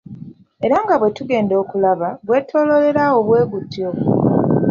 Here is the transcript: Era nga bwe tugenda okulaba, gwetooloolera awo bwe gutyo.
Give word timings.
Era 0.65 0.77
nga 0.83 0.95
bwe 0.99 1.09
tugenda 1.17 1.53
okulaba, 1.63 2.09
gwetooloolera 2.25 3.01
awo 3.07 3.19
bwe 3.27 3.41
gutyo. 3.51 3.87